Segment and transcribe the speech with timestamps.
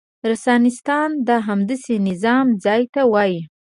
[0.29, 3.39] رنسانستان د همداسې نظام ځای ته وايي.